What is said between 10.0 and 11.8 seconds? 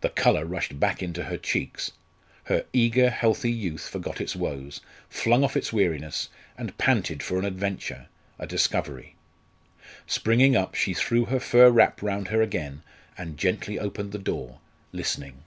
Springing up, she threw her fur